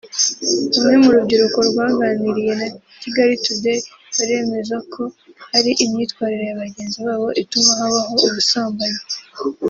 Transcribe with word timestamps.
Bamwe 0.81 0.95
mu 1.03 1.09
rubyiruko 1.15 1.57
rwaganiriye 1.69 2.53
na 2.59 2.67
Kigali 3.01 3.33
Today 3.45 3.79
baremeza 4.15 4.75
ko 4.93 5.01
hari 5.51 5.71
imyitwarire 5.83 6.43
ya 6.49 6.59
bagenzi 6.63 6.97
babo 7.05 7.27
ituma 7.41 7.71
habaho 7.81 8.13
ubusambanyi 8.27 9.01